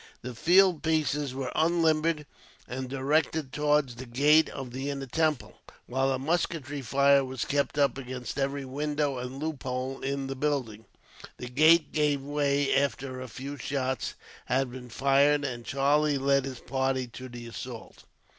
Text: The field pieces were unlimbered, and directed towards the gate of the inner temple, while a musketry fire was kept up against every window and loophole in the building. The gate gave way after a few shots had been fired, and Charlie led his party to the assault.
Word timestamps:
The 0.23 0.33
field 0.33 0.81
pieces 0.81 1.35
were 1.35 1.51
unlimbered, 1.53 2.25
and 2.67 2.89
directed 2.89 3.53
towards 3.53 3.93
the 3.93 4.07
gate 4.07 4.49
of 4.49 4.71
the 4.71 4.89
inner 4.89 5.05
temple, 5.05 5.59
while 5.85 6.11
a 6.11 6.17
musketry 6.17 6.81
fire 6.81 7.23
was 7.23 7.45
kept 7.45 7.77
up 7.77 7.99
against 7.99 8.39
every 8.39 8.65
window 8.65 9.19
and 9.19 9.37
loophole 9.37 10.01
in 10.01 10.25
the 10.25 10.35
building. 10.35 10.85
The 11.37 11.49
gate 11.49 11.91
gave 11.91 12.23
way 12.23 12.73
after 12.75 13.21
a 13.21 13.27
few 13.27 13.57
shots 13.57 14.15
had 14.47 14.71
been 14.71 14.89
fired, 14.89 15.45
and 15.45 15.63
Charlie 15.67 16.17
led 16.17 16.45
his 16.45 16.61
party 16.61 17.05
to 17.09 17.29
the 17.29 17.45
assault. 17.45 18.05